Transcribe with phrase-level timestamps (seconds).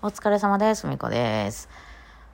[0.00, 0.86] お疲れ様です。
[0.86, 1.68] みこです。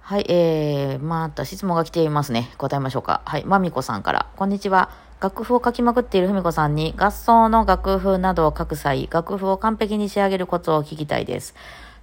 [0.03, 2.53] はい、えー、また質問が来ていますね。
[2.59, 3.23] 答えましょうか。
[3.25, 4.27] はい、まみこさんから。
[4.37, 4.91] こんにちは。
[5.19, 11.55] 楽譜を書きまくっているふみこさんに、合奏の楽譜などを書く際、楽譜を完璧に仕上げるコツを聞きたいです。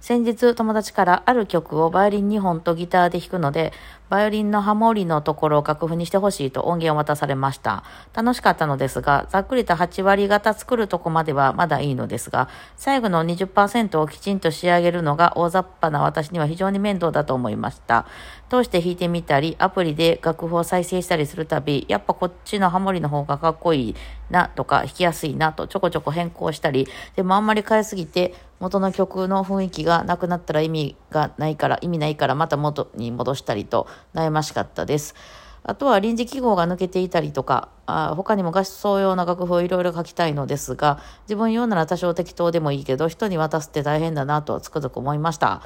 [0.02, 3.72] 先日、友達からある曲をバイオリン2本とギターで弾くので、
[4.10, 7.84] バイオリンのハモリのところを楽譜にしてほしいと音源を渡されました。
[8.12, 18.04] 楽しかったのですが、ざっくりと8割方作るとこまではまだいいのですが、最後の20%をきちんと仕上げるのが大雑把な私には非常に面倒だと思いました。
[18.50, 23.96] 通して弾いてみたり、アプリで楽譜を再生したりするたび、やっぱこっちのハモリの方がかっこいい
[24.30, 35.16] なとか、弾きやすいなとちょこちょこ変更したり、でもあんまり変えすぎて、元の曲の雰囲気がなくなったら意味がないから、意味ないからまた元に戻したりと悩ましかったです。
[35.64, 45.62] あとは臨時記号が抜けていたりとか、あ他にも合奏用の楽譜をいろいろ書きたいのですが、自分用なら多少適当でもいいけど、人に渡すって大変だなとつくづく思いました。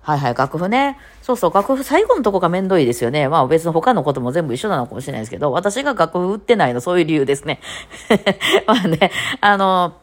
[0.00, 0.98] はいはい、楽譜ね。
[1.20, 3.28] そうそう、楽譜最後のとこがめんどいですよね。
[3.28, 7.60] まあ別に他のことも全部一緒なのかもしれないですけど、私が楽譜売ってないの、そういう理由ですね。
[8.68, 9.94] まあね、あの、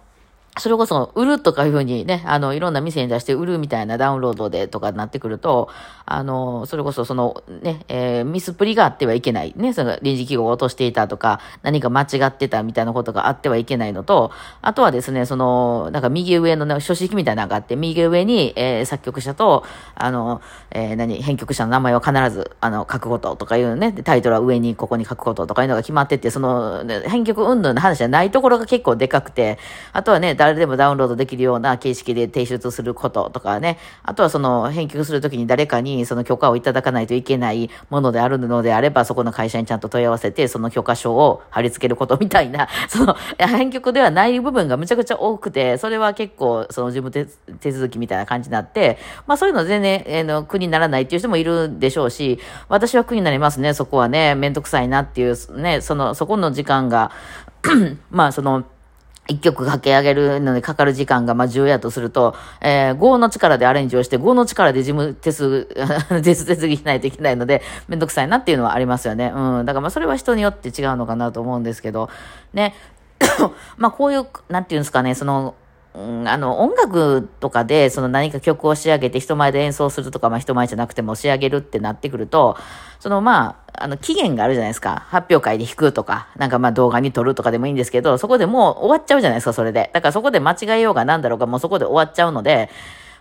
[0.60, 5.70] それこそ、売るとかいうふうにね、あの、いろんな店に出して売るみたいなダウンロードでとかになってくると、
[6.06, 9.54] あの、それこそそのね、えーミスプリがあってはいけない。
[9.56, 14.32] ね、その臨時記号を落としていたとか、何か間違ってたみたいなことがあってはいけないのと、
[14.62, 19.64] あとはですね、その、なんか右上のね、書式みたいなのがあって、右上に、えー作曲者と、
[19.96, 29.58] あの、えー何、編曲者の名前を必ず、あの、書くこととかいうのね、タイトルは上にここに書くこととかいうのが決まってて、その、ね編曲運動の話じゃないところが結構でかくて、
[29.94, 47.26] あとはね、誰でもダウンロードできるような形式で提出することとかね、あとはその編曲するときに誰かにその許可をいただかないといけないものであるのであれば、そこの会社にちゃんと問い合わせて、その許可証を貼り付けることみたいな、 その編曲ではない部分がむちゃくちゃ多くて、それは結構その事務手
[47.60, 57.12] 手続きみたいな感じになって、まあそういうの全然、えーの苦にならないっていう人もいるでしょうし、私は苦になりますね、そこはね、めんどくさいなっていう、ね、その、そこの時間が、
[58.12, 58.66] まあその、
[59.28, 65.66] 一曲掛け上げるのにかかる時間がまあ重要やとすると、えー、5の力でアレンジをして、5の力で事務手数、
[66.22, 69.32] 手 数手続きしないといけないので、めんどくさいなっていうのはありますよね。
[69.34, 69.66] うん。
[69.66, 72.10] だからまあそれは人によって違うのかなと思うんですけど、
[72.54, 72.76] ね。
[73.78, 75.56] まあこういう、なんていうんですかね、その、
[75.96, 82.58] うんあの、音楽とかで、その何か曲を仕上げて人前で演奏するとか、まあ人前じゃなくても仕上げるってなってくると、
[83.00, 85.06] そのまあ、あの、期限があるじゃないですか。
[85.10, 89.92] 発表会で弾くとか、なんかまあ動画に撮るとかでもいいんですけど、そこでもう終わっちゃうじゃないですか、それで。
[89.94, 92.72] だからそこで間違えようが何だろうが、もうそこで終わっちゃうので、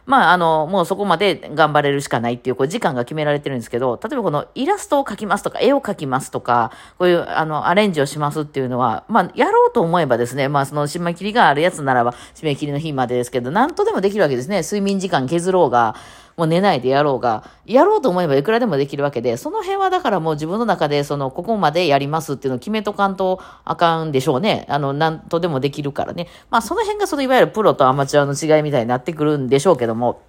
[0.04, 14.62] まあ、あの、もうそこまで頑張れるしかないっていう、こう、時間が決められてるんですけど、例えばこのイラストを描きますとか、絵を描きますとか、こういう、あの、アレンジをしますっていうのは、まあ、やろうと思えばですね、まあ、その締め切りがあるやつならば、締め切りの日までですけど、なんとでもできるわけですね。
[14.62, 15.94] 睡眠時間削ろうが、
[16.36, 24.66] もう寝ないでやろうが、やろうと思えばいくらでもできるわけで、その辺はだからもう自分の中で、その、ここまでやりますっていうのを決めとかんとあかんでしょうね。
[24.68, 26.28] あの、なんとでもできるからね。
[26.50, 30.20] まあ、その辺がその、いわゆるプロとアマチュアの違いみたいになってくるんでしょうけども、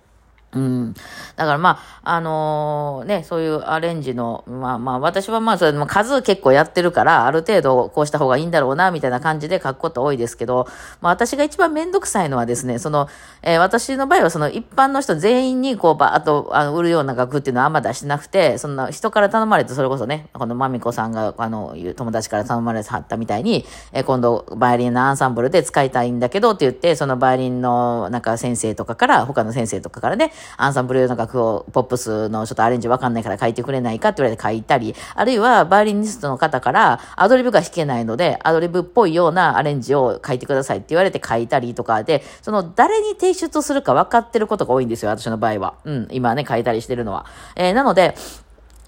[0.56, 0.94] うん。
[1.36, 10.68] だからまあ、あのーね、そういうアレンジの、まあまあ、私はまあ、それも数結構やってるから、ある程度こうした方がいいんだろうな、みたいな感じで書くこと多いですけど、
[11.02, 13.08] まあ私が一番めんどくさいのはですね、その、
[13.42, 45.76] えー私の場合はその一般の人全員にこう、ば、あと、あの、売るような楽譜っていうのはあんま出してなくて、そんな人から頼まれて、それこそね、このまみこさんが、あの、友達から頼まれてはったみたいに、えー今度、バイオリンのアンサンブルで使いたいんだけどって言って、そのバイオリンのなんか先生とかから、他の先生とかからね、アンサンブルの楽譜を、ポップスのちょっとアレンジわかんないから書いてくれないかって言われて書いたり、あるいはバイオリニストの方から、アドリブが弾けないので、アドリブっぽいようなアレンジを書いてくださいって言われて書いたりとかで、その誰に提出するか分かってることが多いんですよ、私の場合は。
[45.86, 47.26] うん、今ね、書いたりしてるのは。
[47.56, 48.16] えーなので、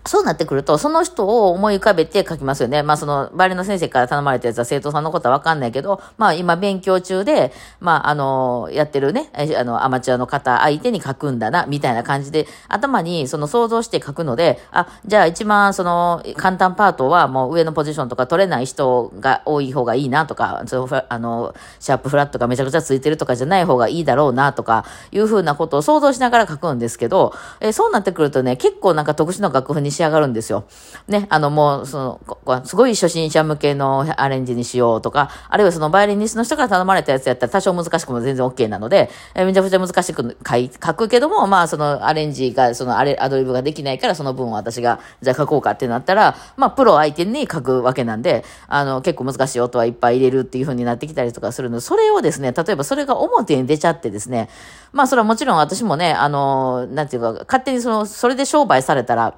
[0.07, 2.83] そうなってくると、その人を思い浮かべて書きますよね。
[2.83, 30.65] まあその、バイオリンの先生から頼まれたやつは生徒さんのことはわかんないけど、まあ今勉強中で、まああの、やってるね、あの、アマチュアの方相手に書くんだな、みたいな感じで、頭にその想像して書くので、あ、じゃあ一番その、簡単パートはもう上のポジションとか取れない人が多い方がいいなとか、そのあの、シャープフラットがめちゃくちゃついてるとかじゃない方がいいだろうなとか、いうふうなことを想像しながら書くんですけど、えそうなってくるとね、結構なんか特殊な楽譜に仕上がるんですよ。
[31.07, 54.49] ね、あのもう、その、すごい初心者向けのアレンジにしようとか、あるいはそのバイオリニストの人から頼まれたやつやったら多少難しくも全然 OK なので、え、めちゃくちゃ難しく書くけども、まあそのアレンジが、そのアレアドリブができないからその分私が、じゃあ書こうかってなったら、まあプロ相手に書くわけなんで、あの結構難しい音はいっぱい入れるっていう風になってきたりとかするので、それをですね、例えばそれが表に出ちゃってですね、
[54.91, 59.35] まあそれはもちろん私もね、あの、なんていうか、勝手にその、それで商売されたら、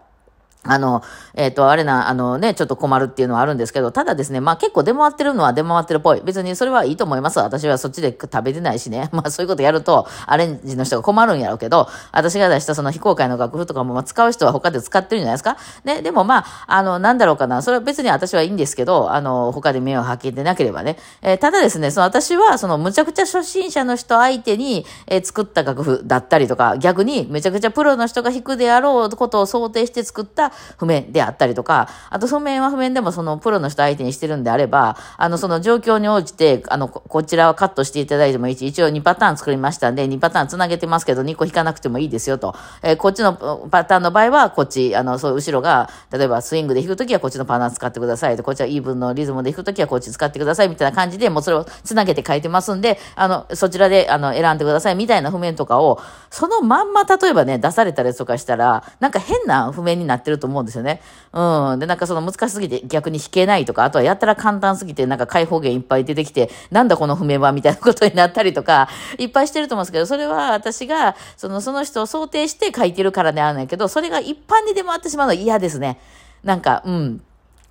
[0.63, 1.01] あの、
[1.33, 6.21] えっ、ー、と、あれな、あのね、ちょっと困るっていうのはあるんですけど、ただですね、まあ結構出回ってるのは出回ってるっぽい。
[6.21, 7.39] 別にそれはいいと思います。
[7.39, 9.09] 私はそっちで食べてないしね。
[9.13, 15.57] まあそういうことやると、アレンジの人が困るんやろうけど、私が出したその非公開の楽譜とかも、まあ、使う人は他で使ってるんじゃないですか？
[15.86, 17.62] ね、でもまあ、あの、なんだろうかな。
[17.62, 20.98] それは別に私はいいんですけど、あの、他で目をかけてなければね。
[21.21, 30.47] えー、ただですね、その私は、そのむちゃくちゃ初心者の人相手に、えー、作った楽譜だったりとか、逆にめちゃくちゃプロの人が弾くであろうことを想定して作った
[30.78, 42.56] 譜面であったりとか、あと譜面は譜面でもそのプロの人相手にしてるんであれば、あの、その状況に応じて、あの、こちらはカットしていただいてもいいし、一応2パターン作りましたんで、2パターン繋げてますけど、2個引かなくてもいいですよと。
[42.82, 43.34] えー、こっちの
[43.70, 48.44] パターンの場合は、こっち、あの、そう、後ろが、例えばスイングで弾くときはこっちのパターン使ってくださいと。
[48.44, 50.70] こっちはイーブンのリズムで弾くときはこっち使ってください。
[50.70, 54.96] みたいな感じで、もうそれを繋げて書いてますんで、あの、そちらで、あの、選んでください。
[54.96, 61.01] みたいな譜面とかを、そのまんま、例えばね、出されたりとかしたら、なんか変な譜面になってると思うんですよね。
[61.34, 61.80] うん。
[61.80, 76.00] で、なんかその難しすぎて逆に弾けないとか、あとはやったら簡単すぎてなんか解放弦いっぱい出てきて、なんだこの譜面はみたいなことになったりとか、いっぱいしてると思うんですけど、それは私が、その、その人を想定して書いてるからであるんやけど、それが一般に出回ってしまうのは嫌ですね。
[76.44, 77.22] なんか、うん。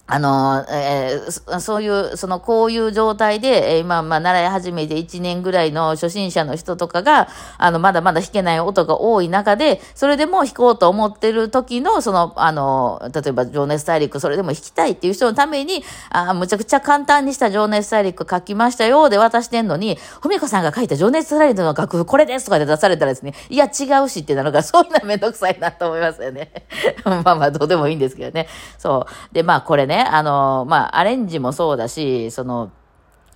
[0.08, 26.52] あの、えー、そういう、その、こういう状態で、今、まあ、習い始めて1年ぐらいの初心者の人とかが、あの、まだまだ弾けない音が多い中で、それでも弾こうと思ってる時の、その、あの、例えば、情熱大陸、それでも弾きたいっていう人のために、あむちゃくちゃ簡単にした情熱大陸書きましたよ、で渡してんのに、ふみこさんが書いた情熱大陸の楽譜、これですとかで出されたらですね、いや、違うしってなるから、 そんなめんどくさいなと思いますよね。
[27.04, 28.46] まあまあ、どうでもいいんですけどね。
[28.78, 29.34] そう。
[29.34, 32.70] で、まあ、これね、ね、あの、まあ、アレンジもそうだし、その、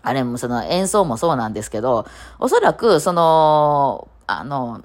[0.03, 2.07] あれもその演奏もそうなんですけど、
[2.39, 4.83] おそらく、その、あの、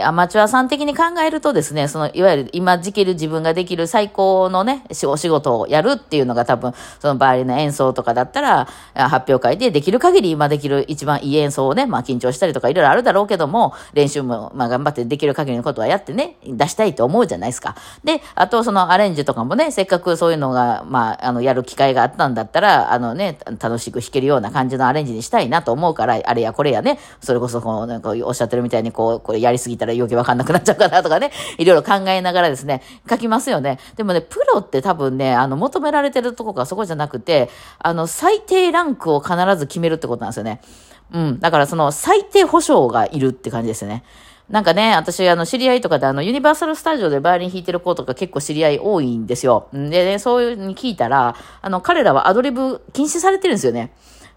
[0.00, 17.76] アマチュアさん的に考えるとですね、その、いわゆる今時期自分ができる最高のね、お仕事をやるっていうのが多分、そのバイオリンの演奏とかだったら、発表会でできる限り今できる一番いい演奏をね、まあ緊張したりとかいろいろあるだろうけども、練習もまあ頑張ってできる限りのことはやってね、出したいと思うじゃないですか。
[18.02, 33.78] で、あとそのアレンジとかもね、せっかくそういうのが、まあ、あの、やる機会があったんだったら、あのね、楽しく弾けるような感じのアレンジにしたいなと思うから、あれやこれやね、それこそこう、なんかおっしゃってるみたいにこう、これやりすぎたら余計わかんなくなっちゃうかなとかね、 いろいろ考えながらですね、書きますよね。
[33.96, 40.60] でもね、プロって多分ね、あの、求められてるとこがそこじゃなくて、あの、最低ランクを必ず決めるってことなんですよね。
[41.12, 41.40] うん。
[41.40, 44.04] だからその最低保証がいるって感じですよね。
[44.52, 49.68] なんかね、私、あの、知り合いとかで、あの、ユニバーサルスタジオでバイオリン弾いてる子とか結構知り合い多いんですよ。
[49.72, 53.92] でね、そういうに聞いたら、あの、彼らはアドリブ禁止されてるんですよね。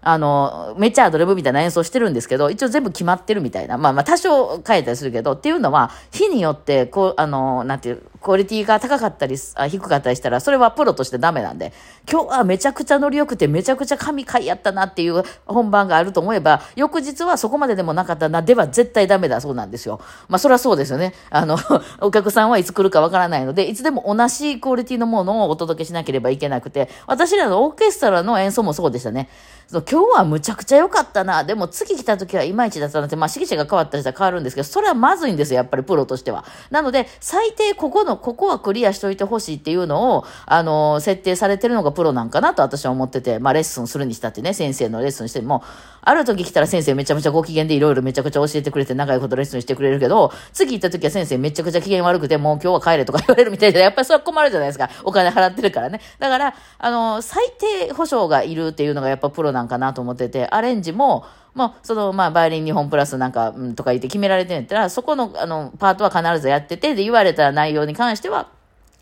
[0.08, 3.76] あの、めっちゃアドリブみたいな演奏してるんですけど、一応全部決まってるみたいな。
[3.76, 11.72] まあまあ多少変えたりするけど、っていうのは、日によって、こう、あの、なんていう、クオリティが高かったり、あ低かったりしたら、それはプロとしてダメなんで、
[12.08, 20.00] 今日はめちゃくちゃノリ良くて、めちゃくちゃ神回やったなっていう本番があると思えば、翌日はそこまででもなかったな、では絶対ダメだそうなんですよ。
[20.28, 21.14] まあそれはそうですよね。
[21.30, 21.58] あの、
[22.00, 29.28] お客さんはいつ来るかわからないので、いつでも同じクオリティのものをお届けしなければいけなくて、私らのオーケストラの演奏もそうでしたね。
[29.68, 31.42] その今日はむちゃくちゃ良かったな。
[31.42, 36.44] でも次来た時はいまいちだったなって、まあ指揮者が変わったりしたら変わるんですけど、それはまずいんですよ、やっぱりプロとしては。
[36.70, 45.64] なので、最低ここの、ここはクリアしといてほしいっていうのを、あの、設定されてるのがプロなんかなと私は思ってて、まあレッスンするにしたってね、先生のレッスンしても、
[46.02, 54.90] ある時来たら先生めちゃめちゃご機嫌でいろいろめちゃくちゃ教えてくれて長いことレッスンしてくれるけど、次行った時は先生めちゃくちゃ機嫌悪くて、もう今日は帰れとか言われるみたいで、やっぱりそれは困るじゃないですか。
[55.04, 56.02] お金払ってるからね。
[56.18, 61.24] だから、あの、最低保証がいるっていうのがやっぱプロなんかななと思ってて、アレンジも、
[61.54, 68.48] まあ、その、まあ、バイオリン2本プラスなんか、うん、とか言って決められてんやったら、そこの、あの、パートは必ずやってて、で、言われた内容に関しては、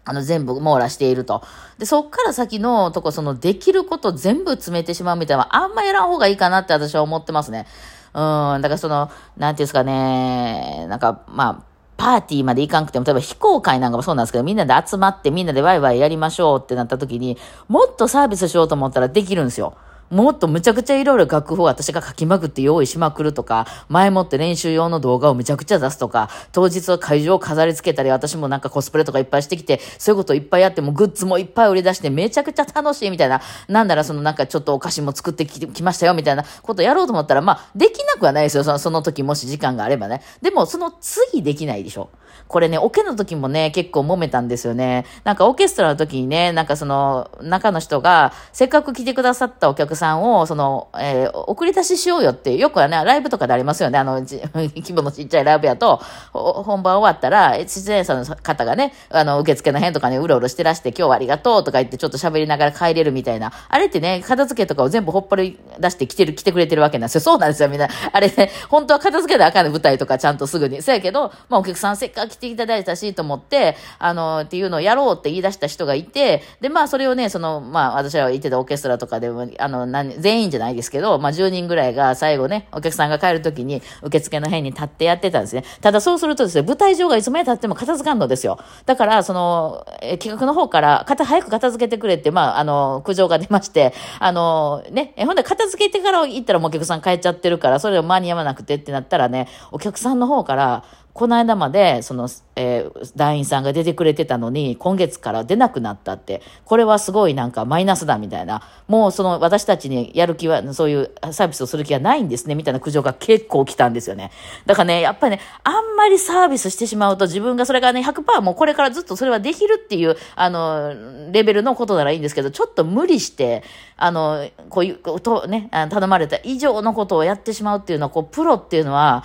[0.04, 1.42] あの、全部網羅していると。
[1.78, 7.66] で、そっから先のとこ、その、できること全部詰めてしまうみたいなあんまやらん方がいいかなって私は思ってますね。
[8.12, 8.18] う
[8.58, 17.38] ん、だからその、なんていうんですかね、なんか、まあ、パーティーまで行かんくても、例えば非公開なんかもそうなんですけど、みんなで集まってみんなでワイワイやりましょうってなった時に、
[17.68, 19.76] もっとサービスしようと思ったらできるんですよ。
[20.10, 38.64] もっとむちゃくちゃいろいろ楽譜を私が書きまくって用意しまくるとか、前もって練習用の動画をむちゃくちゃ出すとか、当日は会場を飾り付けたり、私もなんかコスプレとかいっぱいしてきて、そういうことをいっぱいやって、もグッズもいっぱい売り出して、めちゃくちゃ楽しいみたいな、なんならそのなんかちょっとお菓子も作ってききましたよみたいなことやろうと思ったら、まあ、できなくはないですよ。
[38.64, 40.22] そのその時もし時間があればね。
[40.40, 42.10] でも、その次できないでしょ。
[42.48, 45.06] これね、オケの時もね、結構揉めたんですよね。
[45.24, 53.98] なんかオーケストラの時にね、なんかその、中の人が、せっかく来てくださったお客さんを、その、えー、送り出ししようよって、よくはね、ライブとかでありますよね。
[53.98, 54.20] あの、
[54.54, 56.00] 規模のちっちゃいライブやと、
[56.32, 63.52] 本番終わったら、出演者の方がね、あの、受付の辺とかね、うろうろしてらして、今日はありがとうとか言ってちょっと喋りながら帰れるみたいな。
[63.68, 67.20] あれってね、片付けとかを全部ほっぽり出して来てる、来てくれてるわけなんですよ。
[67.22, 67.88] そうなんですよ、みんな。
[68.12, 70.82] あれね、本当は片付けなあかんね舞台とかちゃんとすぐに。
[70.82, 85.64] そやけど、まあお客さんせっかく来ていただいたし、と思って、あの、っていうのをやろうって言い出した人がいて、で、まあそれをね、その、まあ私らが言ってたオーケストラとかでも、あの、何、全員じゃないですけど、まあ10人ぐらいが最後ね、お客さんが帰るときに受付の辺に立ってやってたんですね。
[85.80, 88.58] ただそうするとですね、舞台上がいつまで経っても片付かんのですよ。
[88.86, 114.32] だから、その、え企画の方から、片早く片付けてくれって、まあ、あの、苦情が出まして、あの、ね、えほんで片付けてから行ったらもうお客さん帰っちゃってるから、それが間に合わなくてってなったらね、お客さんの方から、この間まで、その、えー、団員さんが出てくれてたのに、今月から出なくなったって、これはすごいなんかマイナスだみたいな、もうその私たちにやる気は、そういうサービスをする気はないんですね、みたいな苦情が結構来たんですよね。
[114.66, 120.94] だからね、やっぱりね、あんまりサービスしてしまうと自分がそれがね、100%もうこれからずっとそれはできるっていう、あの、
[121.30, 123.62] レベルのことならいいんですけど、ちょっと無理して、
[123.96, 129.22] あの、こういう、とね、頼まれた以上のことをやってしまうっていうのは、こう、プロっていうのは、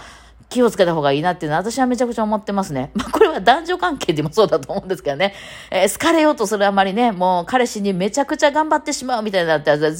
[0.50, 2.89] 気をつけた方がいいなっていうのは私はめちゃくちゃ思ってますね。
[2.96, 5.36] まあこれは男女関係でもそうだと思うんですけどね。
[5.69, 9.91] えー、好かれようとするあまりね、もう彼氏にめちゃくちゃ頑張ってしまうみたいなったら、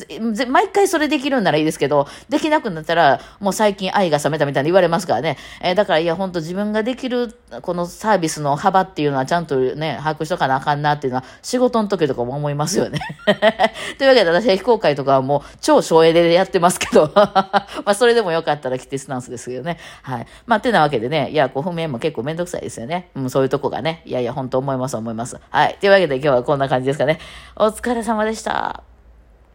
[0.48, 5.38] 毎回それできるんならいいですけど、できなくなったらもう最近愛が冷めたみたいに言われますからね。
[5.62, 13.00] えー、だからいや本当自分ができるこのサービスの幅っていうのはちゃんとね、把握しとかなあかんなっていうのは仕事の時とかも思いますよね。
[14.00, 19.78] というわけで私は非公開とかはもう超省エネでやってますけど、 まあそれでもよかったら来てスタンスですけどね。
[20.02, 20.26] はい。
[20.46, 23.10] まあ、てなわけでね、いや、こう、譜面も結構めんどくさいですよね。
[23.16, 24.02] うん、そういうとこがね。
[24.06, 25.38] いやいや、本当思います、思います。
[25.50, 25.78] はい。
[25.80, 27.20] というわけで今日はこんな感じですかね。
[27.56, 28.84] お疲れ様でした。